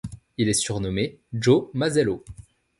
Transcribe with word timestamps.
Il 0.39 0.49
est 0.49 0.53
surnommé 0.53 1.19
Joe 1.31 1.69
Mazzello. 1.75 2.23